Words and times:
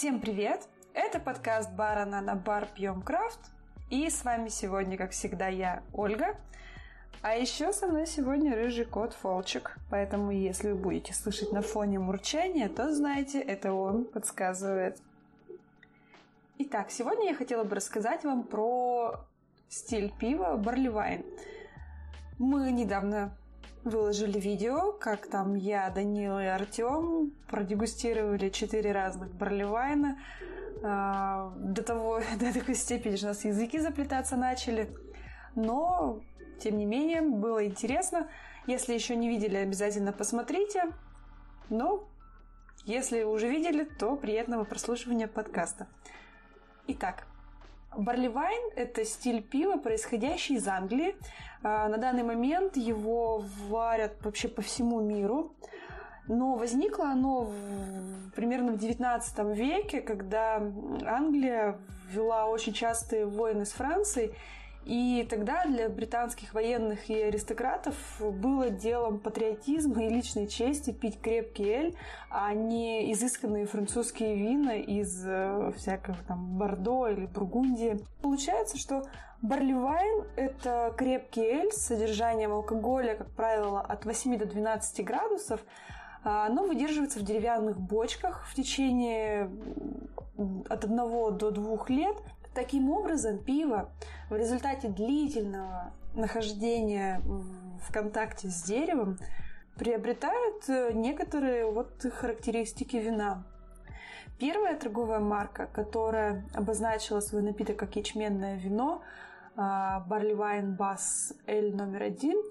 Всем 0.00 0.18
привет! 0.18 0.66
Это 0.94 1.20
подкаст 1.20 1.70
Барана 1.72 2.22
на 2.22 2.34
бар 2.34 2.66
Пьем 2.74 3.02
Крафт. 3.02 3.38
И 3.90 4.08
с 4.08 4.24
вами 4.24 4.48
сегодня, 4.48 4.96
как 4.96 5.10
всегда, 5.10 5.48
я, 5.48 5.82
Ольга. 5.92 6.36
А 7.20 7.34
еще 7.34 7.70
со 7.74 7.86
мной 7.86 8.06
сегодня 8.06 8.54
рыжий 8.54 8.86
кот 8.86 9.12
Фолчик. 9.12 9.76
Поэтому, 9.90 10.30
если 10.30 10.72
вы 10.72 10.78
будете 10.78 11.12
слышать 11.12 11.52
на 11.52 11.60
фоне 11.60 11.98
мурчания, 11.98 12.70
то 12.70 12.94
знаете, 12.94 13.42
это 13.42 13.74
он 13.74 14.06
подсказывает. 14.06 14.96
Итак, 16.56 16.90
сегодня 16.90 17.26
я 17.26 17.34
хотела 17.34 17.64
бы 17.64 17.76
рассказать 17.76 18.24
вам 18.24 18.44
про 18.44 19.20
стиль 19.68 20.10
пива 20.18 20.56
Барливайн. 20.56 21.26
Мы 22.38 22.72
недавно 22.72 23.36
выложили 23.84 24.38
видео, 24.38 24.92
как 24.92 25.26
там 25.26 25.54
я, 25.54 25.90
Данила 25.90 26.42
и 26.42 26.46
Артем 26.46 27.32
продегустировали 27.48 28.50
четыре 28.50 28.92
разных 28.92 29.32
барливайна. 29.34 30.18
А, 30.82 31.52
до 31.56 31.82
того, 31.82 32.20
до 32.38 32.52
такой 32.52 32.74
степени, 32.74 33.16
что 33.16 33.26
у 33.26 33.28
нас 33.28 33.44
языки 33.44 33.78
заплетаться 33.78 34.36
начали. 34.36 34.94
Но, 35.54 36.20
тем 36.60 36.76
не 36.78 36.84
менее, 36.84 37.22
было 37.22 37.66
интересно. 37.66 38.28
Если 38.66 38.94
еще 38.94 39.16
не 39.16 39.28
видели, 39.28 39.56
обязательно 39.56 40.12
посмотрите. 40.12 40.92
Но, 41.68 42.08
если 42.84 43.22
уже 43.22 43.48
видели, 43.48 43.84
то 43.84 44.16
приятного 44.16 44.64
прослушивания 44.64 45.28
подкаста. 45.28 45.86
Итак, 46.86 47.26
Барливайн– 47.96 48.70
это 48.76 49.04
стиль 49.04 49.42
пива, 49.42 49.76
происходящий 49.76 50.56
из 50.56 50.68
Англии. 50.68 51.16
А, 51.62 51.88
на 51.88 51.98
данный 51.98 52.22
момент 52.22 52.76
его 52.76 53.44
варят 53.68 54.14
вообще 54.22 54.48
по 54.48 54.62
всему 54.62 55.00
миру. 55.00 55.52
Но 56.28 56.54
возникло 56.54 57.06
оно 57.06 57.42
в, 57.42 58.30
примерно 58.36 58.72
в 58.72 58.78
19 58.78 59.56
веке, 59.56 60.00
когда 60.00 60.62
Англия 61.04 61.78
вела 62.12 62.46
очень 62.46 62.72
частые 62.72 63.26
войны 63.26 63.66
с 63.66 63.72
Францией, 63.72 64.34
и 64.84 65.26
тогда 65.28 65.64
для 65.66 65.88
британских 65.88 66.54
военных 66.54 67.10
и 67.10 67.14
аристократов 67.14 67.94
было 68.20 68.70
делом 68.70 69.18
патриотизма 69.18 70.04
и 70.04 70.08
личной 70.08 70.46
чести 70.46 70.90
пить 70.90 71.20
крепкий 71.20 71.68
эль, 71.68 71.94
а 72.30 72.54
не 72.54 73.12
изысканные 73.12 73.66
французские 73.66 74.36
вина 74.36 74.76
из 74.76 75.22
э, 75.26 75.72
всякого 75.76 76.16
там 76.26 76.56
Бордо 76.56 77.08
или 77.08 77.26
Бургундии. 77.26 78.00
Получается, 78.22 78.78
что 78.78 79.04
барливайн– 79.42 80.24
это 80.36 80.94
крепкий 80.96 81.44
эль 81.44 81.72
с 81.72 81.86
содержанием 81.86 82.52
алкоголя, 82.52 83.16
как 83.16 83.30
правило, 83.32 83.82
от 83.82 84.06
8 84.06 84.38
до 84.38 84.46
12 84.46 85.04
градусов, 85.04 85.60
а 86.24 86.46
оно 86.46 86.64
выдерживается 86.64 87.18
в 87.18 87.22
деревянных 87.22 87.78
бочках 87.78 88.46
в 88.46 88.54
течение 88.54 89.50
от 90.70 90.84
одного 90.84 91.30
до 91.30 91.50
двух 91.50 91.90
лет 91.90 92.16
Таким 92.54 92.90
образом, 92.90 93.38
пиво 93.38 93.90
в 94.28 94.36
результате 94.36 94.88
длительного 94.88 95.92
нахождения 96.14 97.22
в 97.24 97.92
контакте 97.92 98.48
с 98.48 98.62
деревом 98.64 99.18
приобретает 99.76 100.68
э, 100.68 100.92
некоторые 100.92 101.70
вот 101.70 102.02
характеристики 102.02 102.96
вина. 102.96 103.44
Первая 104.38 104.76
торговая 104.76 105.20
марка, 105.20 105.68
которая 105.72 106.44
обозначила 106.54 107.20
свой 107.20 107.42
напиток 107.42 107.76
как 107.76 107.94
ячменное 107.96 108.56
вино, 108.56 109.02
Barley 109.56 110.34
Wine 110.34 110.76
Bass 110.76 111.34
L 111.46 111.72
номер 111.76 112.04
один, 112.04 112.42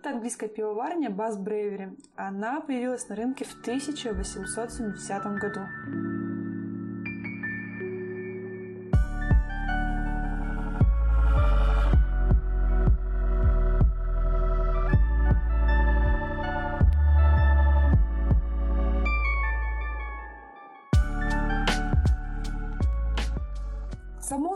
это 0.00 0.10
английская 0.10 0.48
пивоварня 0.48 1.10
Bass 1.10 1.38
Brewery. 1.38 1.98
Она 2.16 2.60
появилась 2.60 3.08
на 3.08 3.16
рынке 3.16 3.44
в 3.44 3.60
1870 3.60 5.24
году. 5.38 6.23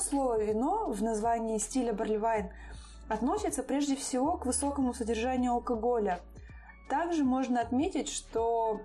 Слово 0.09 0.43
«вино» 0.43 0.87
в 0.91 1.03
названии 1.03 1.59
стиля 1.59 1.93
Барливайн 1.93 2.51
относится 3.09 3.63
прежде 3.63 3.97
всего 3.97 4.37
к 4.37 4.47
высокому 4.47 4.95
содержанию 4.95 5.53
алкоголя. 5.53 6.21
Также 6.89 7.25
можно 7.25 7.61
отметить, 7.61 8.09
что 8.09 8.81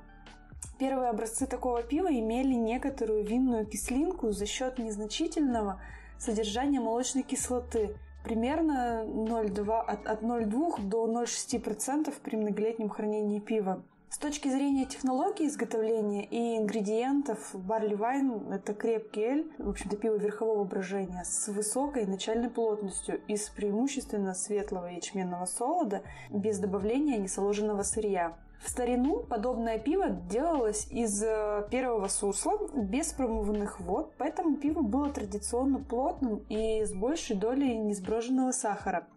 первые 0.77 1.09
образцы 1.09 1.45
такого 1.45 1.81
пива 1.81 2.07
имели 2.07 2.53
некоторую 2.53 3.23
винную 3.23 3.65
кислинку 3.65 4.31
за 4.31 4.45
счет 4.45 4.79
незначительного 4.79 5.81
содержания 6.19 6.81
молочной 6.81 7.23
кислоты, 7.23 7.95
примерно 8.23 9.03
0,2, 9.05 9.79
от 9.81 10.21
0,2 10.21 10.81
до 10.87 11.07
0,6% 11.07 12.13
при 12.21 12.35
многолетнем 12.35 12.89
хранении 12.89 13.39
пива. 13.39 13.83
С 14.13 14.19
точки 14.19 14.47
зрения 14.47 14.85
технологии 14.85 15.47
изготовления 15.47 16.23
и 16.23 16.57
ингредиентов, 16.57 17.49
барли 17.55 17.95
вайн– 17.95 18.43
это 18.51 18.75
крепкий 18.75 19.21
эль, 19.21 19.51
в 19.57 19.67
общем-то 19.67 19.97
пиво 19.97 20.17
верхового 20.17 20.63
брожения, 20.65 21.23
с 21.23 21.47
высокой 21.47 22.05
начальной 22.05 22.51
плотностью 22.51 23.19
из 23.27 23.49
преимущественно 23.49 24.35
светлого 24.35 24.85
ячменного 24.85 25.47
солода, 25.47 26.03
без 26.29 26.59
добавления 26.59 27.17
несоложенного 27.17 27.81
сырья. 27.81 28.37
В 28.63 28.69
старину 28.69 29.23
подобное 29.23 29.79
пиво 29.79 30.09
делалось 30.09 30.87
из 30.91 31.21
э, 31.23 31.67
первого 31.71 32.07
сусла, 32.07 32.59
без 32.75 33.13
промыванных 33.13 33.79
вод, 33.79 34.13
поэтому 34.19 34.57
пиво 34.57 34.83
было 34.83 35.09
традиционно 35.09 35.79
плотным 35.79 36.45
и 36.49 36.85
с 36.85 36.93
большей 36.93 37.35
долей 37.35 37.75
несброженного 37.77 38.51
сахара. 38.51 39.07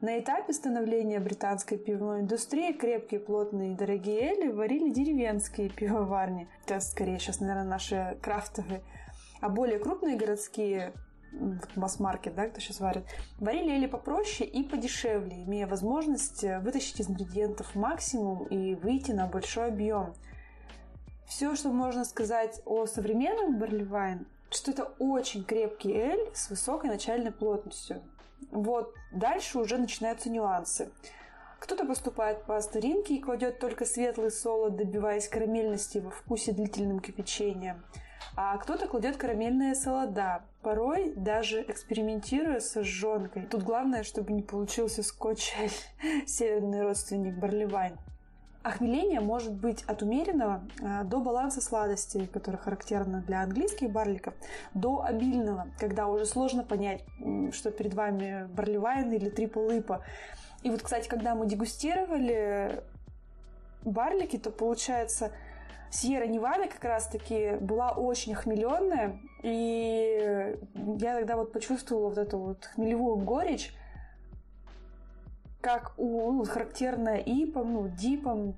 На 0.00 0.20
этапе 0.20 0.52
становления 0.52 1.18
британской 1.18 1.76
пивной 1.76 2.20
индустрии 2.20 2.72
крепкие, 2.72 3.18
плотные 3.18 3.72
и 3.72 3.74
дорогие 3.74 4.32
эли 4.32 4.48
варили 4.48 4.90
деревенские 4.90 5.70
пивоварни. 5.70 6.46
Это 6.64 6.78
скорее 6.78 7.18
сейчас, 7.18 7.40
наверное, 7.40 7.64
наши 7.64 8.16
крафтовые. 8.22 8.82
А 9.40 9.48
более 9.48 9.80
крупные 9.80 10.16
городские 10.16 10.92
масс-маркет, 11.74 12.36
да, 12.36 12.46
кто 12.46 12.60
сейчас 12.60 12.78
варит, 12.78 13.06
варили 13.40 13.74
эли 13.74 13.86
попроще 13.88 14.48
и 14.48 14.62
подешевле, 14.62 15.42
имея 15.42 15.66
возможность 15.66 16.44
вытащить 16.44 17.00
из 17.00 17.10
ингредиентов 17.10 17.74
максимум 17.74 18.46
и 18.46 18.76
выйти 18.76 19.10
на 19.10 19.26
большой 19.26 19.66
объем. 19.66 20.14
Все, 21.26 21.56
что 21.56 21.70
можно 21.70 22.04
сказать 22.04 22.62
о 22.66 22.86
современном 22.86 23.58
барливайн, 23.58 24.28
что 24.50 24.70
это 24.70 24.84
очень 25.00 25.42
крепкий 25.42 25.92
эль 25.92 26.30
с 26.34 26.50
высокой 26.50 26.88
начальной 26.88 27.32
плотностью. 27.32 28.00
Вот 28.50 28.94
дальше 29.12 29.58
уже 29.58 29.78
начинаются 29.78 30.30
нюансы. 30.30 30.90
Кто-то 31.58 31.84
поступает 31.84 32.44
по 32.44 32.60
старинке 32.60 33.16
и 33.16 33.20
кладет 33.20 33.58
только 33.58 33.84
светлый 33.84 34.30
солод, 34.30 34.76
добиваясь 34.76 35.28
карамельности 35.28 35.98
во 35.98 36.10
вкусе 36.10 36.52
длительным 36.52 37.00
кипячением. 37.00 37.82
А 38.36 38.56
кто-то 38.58 38.86
кладет 38.86 39.16
карамельные 39.16 39.74
солода, 39.74 40.42
порой 40.62 41.12
даже 41.16 41.62
экспериментируя 41.62 42.60
с 42.60 42.80
жженкой. 42.80 43.46
Тут 43.46 43.64
главное, 43.64 44.04
чтобы 44.04 44.32
не 44.32 44.42
получился 44.42 45.02
скотч 45.02 45.52
северный 46.26 46.82
родственник 46.82 47.34
барливайн. 47.34 47.98
Охмеление 48.68 49.20
может 49.20 49.54
быть 49.54 49.82
от 49.86 50.02
умеренного 50.02 50.60
а, 50.82 51.02
до 51.02 51.20
баланса 51.20 51.62
сладостей, 51.62 52.26
который 52.26 52.56
характерно 52.56 53.22
для 53.26 53.40
английских 53.40 53.90
барликов, 53.90 54.34
до 54.74 55.02
обильного, 55.02 55.68
когда 55.78 56.06
уже 56.06 56.26
сложно 56.26 56.64
понять, 56.64 57.02
что 57.52 57.70
перед 57.70 57.94
вами 57.94 58.46
барливайн 58.52 59.10
или 59.10 59.30
трипл. 59.30 59.70
И 59.70 60.70
вот, 60.70 60.82
кстати, 60.82 61.08
когда 61.08 61.34
мы 61.34 61.46
дегустировали 61.46 62.82
барлики, 63.84 64.36
то 64.36 64.50
получается 64.50 65.32
Сьерра 65.90 66.26
Невада 66.26 66.68
как 66.68 66.84
раз-таки 66.84 67.52
была 67.62 67.92
очень 67.92 68.34
хмеленная, 68.34 69.18
и 69.42 70.58
я 70.98 71.14
тогда 71.16 71.36
вот 71.36 71.52
почувствовала 71.52 72.10
вот 72.10 72.18
эту 72.18 72.36
вот 72.36 72.66
хмелевую 72.74 73.16
горечь, 73.16 73.72
как 75.60 75.92
у 75.96 76.32
ну, 76.32 76.44
характерная 76.44 77.18
ипом, 77.18 77.72
ну, 77.72 77.88
дипом, 77.88 78.56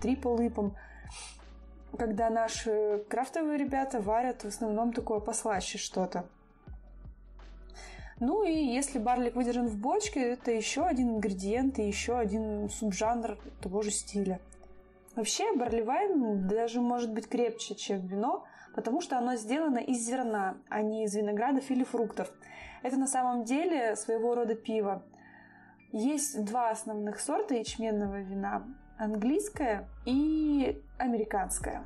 трипл-ипом, 0.00 0.76
когда 1.96 2.30
наши 2.30 3.04
крафтовые 3.08 3.58
ребята 3.58 4.00
варят 4.00 4.42
в 4.42 4.46
основном 4.46 4.92
такое 4.92 5.20
послаще 5.20 5.78
что-то. 5.78 6.24
Ну 8.20 8.44
и 8.44 8.52
если 8.52 8.98
барлик 8.98 9.34
выдержан 9.34 9.66
в 9.66 9.76
бочке, 9.78 10.20
это 10.20 10.50
еще 10.50 10.84
один 10.84 11.16
ингредиент 11.16 11.78
и 11.78 11.86
еще 11.86 12.18
один 12.18 12.68
субжанр 12.68 13.38
того 13.62 13.80
же 13.80 13.90
стиля. 13.90 14.40
Вообще 15.16 15.56
барливайн 15.56 16.46
даже 16.46 16.80
может 16.80 17.12
быть 17.12 17.28
крепче, 17.28 17.74
чем 17.74 18.06
вино, 18.06 18.44
потому 18.74 19.00
что 19.00 19.16
оно 19.18 19.36
сделано 19.36 19.78
из 19.78 20.04
зерна, 20.04 20.58
а 20.68 20.82
не 20.82 21.04
из 21.04 21.14
виноградов 21.14 21.70
или 21.70 21.82
фруктов. 21.82 22.30
Это 22.82 22.96
на 22.96 23.06
самом 23.06 23.44
деле 23.44 23.96
своего 23.96 24.34
рода 24.34 24.54
пиво. 24.54 25.02
Есть 25.92 26.44
два 26.44 26.70
основных 26.70 27.18
сорта 27.18 27.56
ячменного 27.56 28.20
вина– 28.20 28.62
английское 28.96 29.88
и 30.04 30.80
американское. 30.98 31.82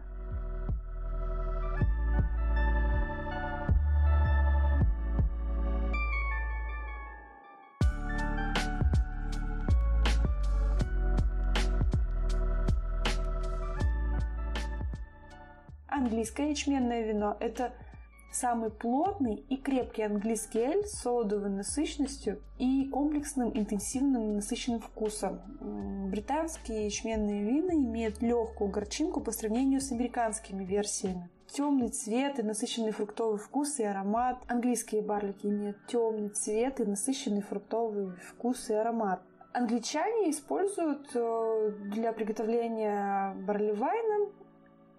Английское 15.89 16.51
ячменное 16.51 17.05
вино– 17.05 17.39
это 17.41 17.73
самый 18.35 18.71
плотный 18.71 19.37
и 19.49 19.57
крепкий 19.57 20.03
английский 20.03 20.59
эль 20.59 20.87
с 20.87 21.01
солодовой 21.01 21.51
насыщенностью 21.51 22.41
и 22.59 22.89
комплексным 22.89 23.51
интенсивным 23.57 24.35
насыщенным 24.35 24.81
вкусом. 24.81 25.41
Британские 26.11 26.87
ячменные 26.87 27.43
вина 27.45 27.73
имеют 27.75 28.23
легкую 28.23 28.71
горчинку 28.71 29.21
по 29.21 29.31
сравнению 29.31 29.81
с 29.81 29.93
американскими 29.93 30.65
версиями. 30.65 31.31
Темный 31.47 31.89
цвет 31.89 32.39
и 32.41 32.43
насыщенный 32.43 32.91
фруктовый 32.91 33.39
вкус 33.39 33.79
и 33.79 33.85
аромат. 33.85 34.39
Английские 34.49 35.03
барлики 35.03 35.47
имеют 35.47 35.87
темный 35.87 36.31
цвет 36.31 36.81
и 36.81 36.85
насыщенный 36.85 37.43
фруктовый 37.43 38.17
вкус 38.17 38.71
и 38.71 38.75
аромат. 38.75 39.23
Англичане 39.53 40.31
используют 40.31 41.11
э, 41.15 41.73
для 41.93 42.13
приготовления 42.13 43.35
барливайна 43.47 44.31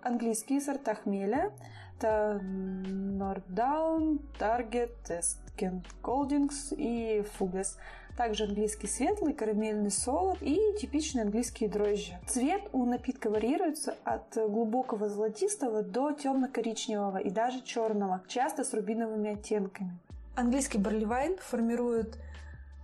английские 0.06 0.62
сорта 0.62 0.96
хмеля. 0.96 1.52
Это 1.97 2.42
Нордаун, 2.44 4.19
Таргет, 4.38 4.95
Эсткен, 5.09 5.83
Колдингс 6.01 6.74
и 6.75 7.24
Фугас. 7.38 7.77
Также 8.18 8.45
английский 8.45 8.88
светлый, 8.88 9.33
карамельный 9.33 9.92
солод 9.92 10.38
и 10.42 10.57
типичные 10.80 11.24
английские 11.24 11.69
дрожжи. 11.69 12.18
Цвет 12.27 12.62
у 12.71 12.86
напитка 12.86 13.30
варьируется 13.30 13.95
от 14.06 14.36
глубокого 14.36 15.09
золотистого 15.09 15.83
до 15.83 16.12
темно-коричневого 16.12 17.18
и 17.18 17.30
даже 17.30 17.62
черного, 17.62 18.21
часто 18.27 18.63
с 18.63 18.74
рубиновыми 18.74 19.33
оттенками. 19.33 19.97
Английский 20.36 20.77
барливайн 20.77 21.38
формирует 21.38 22.18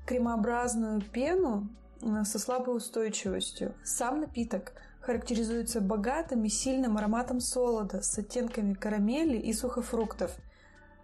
кремообразную 0.06 1.02
пену 1.02 1.70
э, 2.02 2.24
со 2.26 2.40
слабой 2.40 2.76
устойчивостью. 2.76 3.74
Сам 3.84 4.22
напиток 4.22 4.74
характеризуется 5.02 5.82
богатым 5.82 6.44
и 6.46 6.50
сильным 6.50 6.98
ароматом 6.98 7.40
солода 7.40 8.02
с 8.02 8.18
оттенками 8.18 8.74
карамели 8.74 9.38
и 9.38 9.52
сухофруктов, 9.54 10.32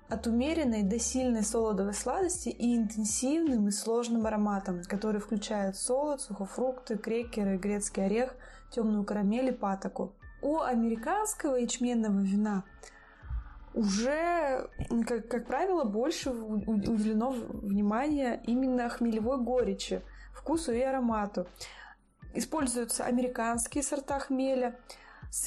от 0.09 0.25
умеренной 0.25 0.83
до 0.83 0.99
сильной 0.99 1.43
солодовой 1.43 1.93
сладости 1.93 2.49
и 2.49 2.77
интенсивным 2.77 3.67
и 3.67 3.71
сложным 3.71 4.25
ароматом, 4.25 4.81
который 4.83 5.19
включает 5.19 5.75
солод, 5.75 6.21
сухофрукты, 6.21 6.97
крекеры, 6.97 7.57
грецкий 7.57 8.05
орех, 8.05 8.35
темную 8.71 9.03
карамель 9.03 9.49
и 9.49 9.51
патоку. 9.51 10.13
У 10.41 10.59
американского 10.59 11.55
ячменного 11.55 12.21
вина 12.21 12.63
уже, 13.73 14.69
как, 15.07 15.27
как 15.27 15.45
правило, 15.45 15.83
больше 15.83 16.31
уделено 16.31 17.31
внимание 17.31 18.41
именно 18.45 18.87
хмелевой 18.89 19.39
горечи, 19.39 20.01
вкусу 20.33 20.71
и 20.71 20.81
аромату. 20.81 21.47
Используются 22.33 23.05
американские 23.05 23.83
сорта 23.83 24.19
хмеля, 24.19 24.75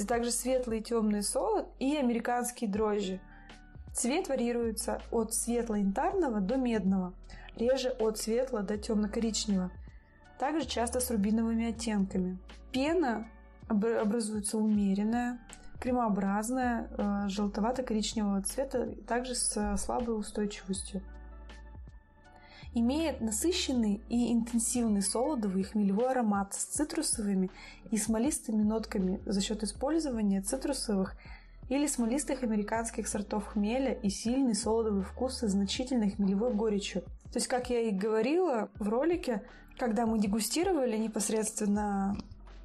также 0.07 0.31
светлый 0.31 0.81
и 0.81 0.83
темный 0.83 1.23
солод 1.23 1.69
и 1.79 1.97
американские 1.97 2.71
дрожжи. 2.71 3.21
Цвет 3.95 4.29
варьируется 4.29 5.03
от 5.11 5.35
светло-янтарного 5.35 6.41
до 6.41 6.57
медного, 6.57 7.13
реже 7.57 7.91
от 7.91 8.19
светло 8.19 8.61
до 8.61 8.79
темно-коричневого, 8.79 9.71
также 10.39 10.67
часто 10.67 11.01
с 11.01 11.11
рубиновыми 11.11 11.71
оттенками. 11.71 12.39
Пена 12.73 13.27
образуется 13.69 14.59
умеренная, 14.59 15.39
кремообразная, 15.81 16.89
э, 16.97 17.29
желтовато-коричневого 17.29 18.43
цвета, 18.43 18.95
также 19.07 19.35
с 19.35 19.77
слабой 19.77 20.19
устойчивостью 20.19 21.03
имеет 22.75 23.21
насыщенный 23.21 24.01
и 24.09 24.33
интенсивный 24.33 25.03
солодовый 25.03 25.63
и 25.63 25.65
хмелевой 25.65 26.11
аромат 26.11 26.55
с 26.55 26.65
цитрусовыми 26.65 27.51
и 27.91 27.97
смолистыми 27.97 28.63
нотками 28.63 29.21
за 29.27 29.41
счет 29.41 29.63
использования 29.63 30.41
цитрусовых 30.43 31.17
или 31.69 31.87
смолистых 31.87 32.43
американских 32.43 33.09
сортов 33.09 33.47
хмеля 33.47 33.93
и 33.93 34.11
сильный 34.11 34.55
солодовый 34.55 35.03
вкус 35.03 35.43
и 35.43 35.47
значительной 35.47 36.11
хмелевой 36.11 36.53
горечью. 36.53 37.03
То 37.33 37.37
есть, 37.37 37.47
как 37.47 37.71
я 37.71 37.81
и 37.83 37.91
говорила 37.91 38.71
в 38.75 38.89
ролике, 38.89 39.43
когда 39.79 40.05
мы 40.05 40.19
дегустировали 40.19 40.97
непосредственно 40.97 42.17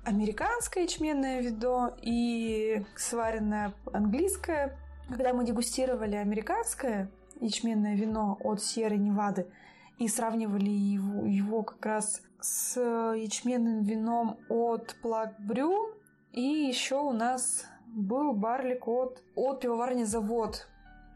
американское 0.03 0.83
ячменное 0.83 1.41
вино 1.41 1.95
и 2.01 2.83
сваренное 2.95 3.73
английское, 3.93 4.77
когда 5.07 5.33
мы 5.33 5.45
дегустировали 5.45 6.15
американское 6.15 7.09
ячменное 7.39 7.95
вино 7.95 8.37
от 8.41 8.61
Сьерры 8.61 8.97
Невады, 8.97 9.47
и 9.97 10.07
сравнивали 10.07 10.69
его, 10.69 11.25
его 11.25 11.63
как 11.63 11.85
раз 11.85 12.21
с 12.39 12.79
ячменным 12.79 13.83
вином 13.83 14.37
от 14.49 14.95
Плаг 15.01 15.35
Брю. 15.39 15.93
И 16.31 16.41
еще 16.41 16.97
у 17.01 17.11
нас 17.11 17.65
был 17.87 18.33
барлик 18.33 18.87
от, 18.87 19.23
от 19.35 19.61
пивоварни 19.61 20.03
Завод. 20.03 20.67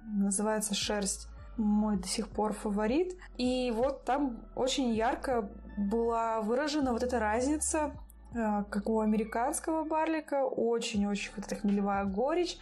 Называется 0.06 0.74
«Шерсть». 0.74 1.28
Мой 1.58 1.98
до 1.98 2.08
сих 2.08 2.30
пор 2.30 2.54
фаворит. 2.54 3.18
И 3.38 3.72
вот 3.76 4.06
там 4.06 4.40
очень 4.56 4.94
ярко 4.94 5.50
была 5.78 6.40
выражена 6.40 6.94
вот 6.94 7.04
эта 7.04 7.20
разница, 7.20 7.92
э, 8.34 8.64
как 8.70 8.88
у 8.90 9.02
американского 9.02 9.84
барлика. 9.84 10.46
Очень-очень 10.46 11.32
вот 11.36 11.46
эта 11.46 11.58
хмелевая 11.58 12.06
горечь. 12.06 12.58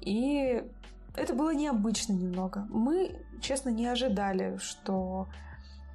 И 0.00 0.62
это 1.16 1.34
было 1.34 1.54
необычно 1.54 2.12
немного. 2.12 2.66
Мы, 2.70 3.20
честно, 3.40 3.70
не 3.70 3.86
ожидали, 3.86 4.56
что 4.58 5.28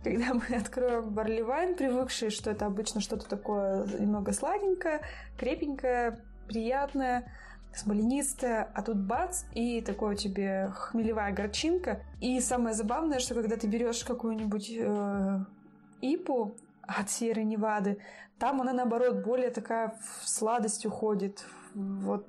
когда 0.04 0.34
мы 0.34 0.46
откроем 0.56 1.10
барливайн, 1.10 1.76
привыкшие, 1.76 2.30
что 2.30 2.52
это 2.52 2.66
обычно 2.66 3.02
что-то 3.02 3.28
такое 3.28 3.86
немного 4.00 4.32
сладенькое, 4.32 5.02
крепенькое, 5.38 6.20
приятное, 6.48 7.32
смоленистое, 7.74 8.70
а 8.74 8.82
тут 8.82 8.98
бац, 8.98 9.44
и 9.54 9.82
такое 9.82 10.16
тебе 10.16 10.72
хмелевая 10.74 11.34
горчинка. 11.34 12.02
И 12.20 12.40
самое 12.40 12.74
забавное, 12.74 13.20
что 13.20 13.36
когда 13.36 13.58
ты 13.58 13.68
берешь 13.68 14.04
какую-нибудь 14.04 14.72
э, 14.76 15.40
ипу 16.02 16.56
от 16.82 17.10
серой 17.10 17.44
Невады, 17.44 18.00
там 18.40 18.62
она, 18.62 18.74
наоборот, 18.74 19.24
более 19.24 19.52
такая 19.52 19.96
в 20.22 20.28
сладость 20.28 20.86
уходит, 20.86 21.46
вот 21.76 22.26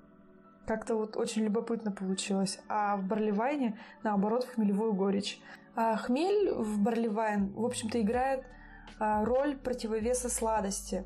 как-то 0.71 0.95
вот 0.95 1.17
очень 1.17 1.43
любопытно 1.43 1.91
получилось. 1.91 2.61
А 2.69 2.97
в 2.97 3.03
барливайне, 3.03 3.77
наоборот, 4.05 4.45
хмелевую 4.45 4.93
горечь. 4.93 5.41
А 5.75 5.97
хмель 5.97 6.53
в 6.53 6.79
барливайн, 6.79 7.53
в 7.55 7.65
общем-то, 7.65 8.01
играет 8.01 8.45
а, 9.01 9.25
роль 9.25 9.57
противовеса 9.57 10.29
сладости. 10.29 11.05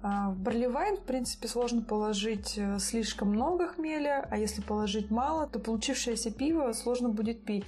А 0.00 0.30
в 0.30 0.38
барливайн, 0.38 0.96
в 0.96 1.02
принципе, 1.02 1.48
сложно 1.48 1.82
положить 1.82 2.56
э, 2.56 2.78
слишком 2.78 3.30
много 3.30 3.66
хмеля, 3.66 4.28
а 4.30 4.36
если 4.36 4.62
положить 4.62 5.10
мало, 5.10 5.48
то 5.48 5.58
получившееся 5.58 6.30
пиво 6.30 6.70
сложно 6.72 7.08
будет 7.08 7.44
пить. 7.44 7.64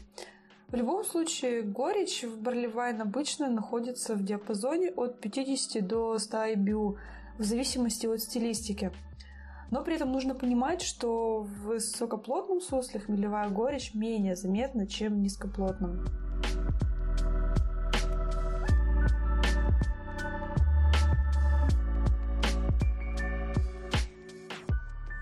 В 0.68 0.76
любом 0.76 1.02
случае, 1.02 1.62
горечь 1.62 2.23
в 2.23 2.40
барливайн 2.40 3.00
обычно 3.02 3.50
находится 3.50 4.14
в 4.14 4.23
диапазоне 4.23 4.92
от 4.92 5.21
50 5.21 5.85
до 5.85 6.18
100 6.21 6.37
IBU, 6.52 6.97
в 7.38 7.42
зависимости 7.42 8.06
от 8.06 8.21
стилистики. 8.21 8.92
Но 9.70 9.82
при 9.82 9.96
этом 9.96 10.12
нужно 10.12 10.35
понимать, 10.35 10.82
что 10.82 11.40
в 11.40 11.66
высокоплотном 11.66 12.61
сусле 12.61 13.00
хмелевая 13.00 13.49
горечь 13.49 13.94
менее 13.94 14.37
заметна, 14.37 14.87
чем 14.87 15.14
в 15.14 15.18
низкоплотном. 15.18 16.06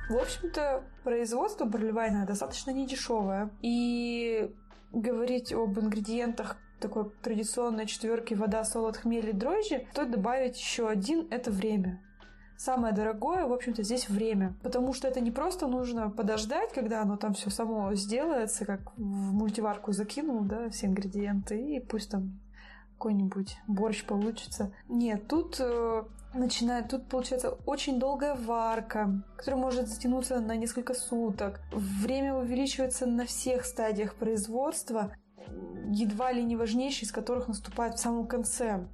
В 0.08 0.16
общем-то, 0.16 0.84
производство 1.02 1.64
барливайна 1.64 2.26
достаточно 2.26 2.70
недешевое. 2.70 3.50
И 3.62 4.50
говорить 4.92 5.52
об 5.52 5.78
ингредиентах 5.78 6.56
такой 6.78 7.10
традиционной 7.22 7.86
четверки 7.86 8.34
вода, 8.34 8.62
солод, 8.64 8.98
хмель 8.98 9.30
и 9.30 9.32
дрожжи, 9.32 9.86
стоит 9.92 10.10
добавить 10.10 10.56
еще 10.58 10.88
один– 10.88 11.26
это 11.30 11.50
время. 11.50 12.00
Самое 12.56 12.94
дорогое, 12.94 13.46
в 13.46 13.52
общем-то, 13.52 13.82
здесь 13.82 14.08
время. 14.08 14.54
Потому 14.62 14.92
что 14.92 15.08
это 15.08 15.20
не 15.20 15.30
просто 15.30 15.66
нужно 15.66 16.10
подождать, 16.10 16.72
когда 16.72 17.02
оно 17.02 17.16
там 17.16 17.34
все 17.34 17.50
само 17.50 17.94
сделается, 17.94 18.64
как 18.64 18.96
в 18.96 19.00
мультиварку 19.00 19.92
закинул, 19.92 20.40
да, 20.42 20.68
все 20.70 20.86
ингредиенты, 20.86 21.76
и 21.76 21.80
пусть 21.80 22.10
там 22.10 22.40
какой-нибудь 22.94 23.58
борщ 23.66 24.04
получится. 24.04 24.72
Нет, 24.88 25.26
тут 25.28 25.56
э, 25.58 26.04
начинает, 26.32 26.88
тут 26.88 27.08
получается 27.08 27.50
очень 27.66 27.98
долгая 27.98 28.34
варка, 28.34 29.22
которая 29.36 29.60
может 29.60 29.88
затянуться 29.88 30.40
на 30.40 30.56
несколько 30.56 30.94
суток. 30.94 31.60
Время 31.72 32.34
увеличивается 32.34 33.06
на 33.06 33.26
всех 33.26 33.64
стадиях 33.64 34.14
производства, 34.14 35.12
едва 35.88 36.32
ли 36.32 36.42
не 36.42 36.56
важнейший 36.56 37.04
из 37.04 37.12
которых 37.12 37.48
наступает 37.48 37.94
в 37.94 38.00
самом 38.00 38.26
конце. 38.26 38.86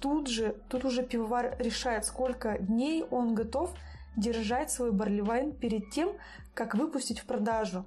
Тут 0.00 0.28
же, 0.28 0.54
тут 0.68 0.84
уже 0.84 1.02
пивовар 1.02 1.56
решает, 1.58 2.04
сколько 2.04 2.58
дней 2.58 3.04
он 3.10 3.34
готов 3.34 3.74
держать 4.16 4.70
свой 4.70 4.92
барливайн 4.92 5.52
перед 5.52 5.90
тем, 5.90 6.10
как 6.54 6.74
выпустить 6.74 7.18
в 7.20 7.24
продажу. 7.24 7.84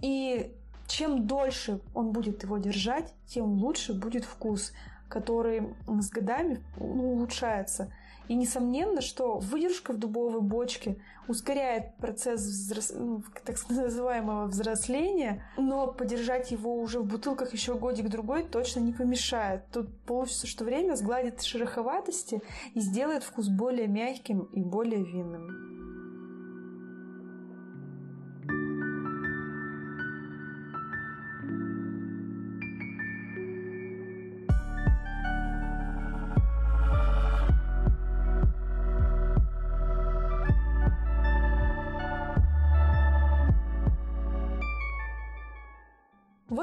И 0.00 0.52
чем 0.86 1.26
дольше 1.26 1.80
он 1.94 2.12
будет 2.12 2.42
его 2.42 2.58
держать, 2.58 3.12
тем 3.26 3.62
лучше 3.62 3.92
будет 3.94 4.24
вкус. 4.24 4.72
который 5.08 5.74
с 5.86 6.10
годами 6.10 6.62
ну, 6.76 7.12
улучшается. 7.12 7.92
И 8.28 8.34
несомненно, 8.34 9.00
что 9.00 9.38
выдержка 9.38 9.92
в 9.92 9.98
дубовой 9.98 10.40
бочке 10.40 10.98
ускоряет 11.28 11.96
процесс 11.96 12.40
взрос... 12.40 12.92
ну, 12.94 13.22
так 13.44 13.56
называемого 13.68 14.46
взросления, 14.46 15.44
но 15.56 15.86
подержать 15.86 16.50
его 16.50 16.74
уже 16.80 17.00
в 17.00 17.06
бутылках 17.06 17.52
еще 17.52 17.74
годик-другой 17.74 18.44
точно 18.44 18.80
не 18.80 18.92
помешает. 18.92 19.62
Тут 19.72 19.88
получится, 20.02 20.46
что 20.46 20.64
время 20.64 20.94
сгладит 20.94 21.42
шероховатости 21.42 22.40
и 22.74 22.80
сделает 22.80 23.22
вкус 23.22 23.48
более 23.48 23.86
мягким 23.86 24.40
и 24.52 24.62
более 24.62 25.04
винным. 25.04 25.75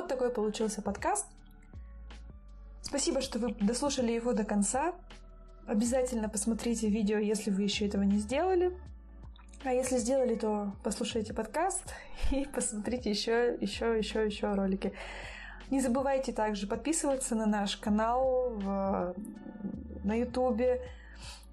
Вот 0.03 0.09
такой 0.09 0.31
получился 0.31 0.81
подкаст. 0.81 1.25
Спасибо, 2.81 3.21
что 3.21 3.39
вы 3.39 3.53
дослушали 3.61 4.11
его 4.11 4.33
до 4.33 4.43
конца. 4.43 4.93
Обязательно 5.65 6.27
посмотрите 6.27 6.89
видео, 6.89 7.19
если 7.19 7.51
вы 7.51 7.61
еще 7.61 7.87
этого 7.87 8.03
не 8.03 8.17
сделали. 8.17 8.77
А 9.63 9.71
если 9.71 9.97
сделали, 9.99 10.35
то 10.35 10.73
послушайте 10.83 11.33
подкаст 11.33 11.95
и 12.31 12.45
посмотрите 12.53 13.11
еще, 13.11 13.57
еще, 13.61 13.97
еще, 13.97 14.25
еще 14.25 14.53
ролики. 14.53 14.91
Не 15.69 15.79
забывайте 15.79 16.33
также 16.33 16.67
подписываться 16.67 17.35
на 17.35 17.45
наш 17.45 17.77
канал 17.77 18.49
в, 18.57 19.15
на 20.03 20.15
Ютубе, 20.15 20.81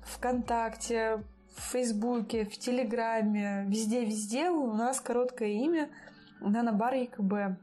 ВКонтакте, 0.03 1.23
в 1.57 1.71
Фейсбуке, 1.71 2.47
в 2.47 2.59
Телеграме, 2.59 3.65
везде-везде 3.69 4.51
у 4.51 4.73
нас 4.73 5.01
короткое 5.01 5.51
имя 5.51 5.89
Нанобар 6.41 6.95
ЕКБ 6.95 7.57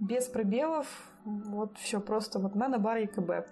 без 0.00 0.26
пробелов. 0.26 0.86
Вот 1.24 1.76
все 1.78 2.00
просто 2.00 2.38
вот 2.38 2.54
нано-бар 2.54 2.98
ЕКБ. 2.98 3.46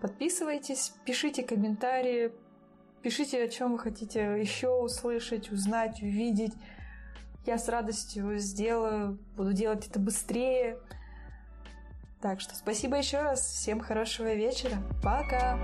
Подписывайтесь, 0.00 0.94
пишите 1.04 1.42
комментарии, 1.42 2.32
пишите, 3.02 3.42
о 3.42 3.48
чем 3.48 3.72
вы 3.72 3.78
хотите 3.78 4.20
еще 4.40 4.68
услышать, 4.68 5.50
узнать, 5.50 6.02
увидеть. 6.02 6.54
Я 7.46 7.58
с 7.58 7.68
радостью 7.68 8.38
сделаю, 8.38 9.18
буду 9.36 9.52
делать 9.52 9.86
это 9.88 9.98
быстрее. 9.98 10.78
Так 12.20 12.40
что 12.40 12.54
спасибо 12.54 12.96
еще 12.98 13.20
раз, 13.22 13.40
всем 13.40 13.80
хорошего 13.80 14.34
вечера, 14.34 14.76
пока! 15.02 15.58